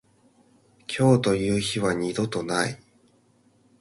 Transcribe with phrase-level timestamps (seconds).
[0.87, 2.81] 今日という日は二度とない。